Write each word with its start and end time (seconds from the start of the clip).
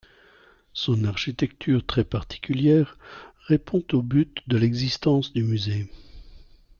Son 0.73 1.03
architecture 1.03 1.85
très 1.85 2.03
particulière 2.03 2.97
répond 3.45 3.83
au 3.91 4.01
but 4.01 4.39
de 4.49 4.57
l'existence 4.57 5.31
du 5.31 5.43
musée. 5.43 5.91